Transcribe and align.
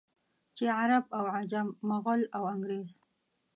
چې 0.55 0.65
عرب 0.79 1.05
او 1.17 1.25
عجم، 1.35 1.67
مغل 1.89 2.21
او 2.37 2.43
انګرېز. 2.53 2.89